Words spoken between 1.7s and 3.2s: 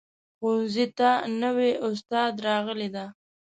استاد راغلی ده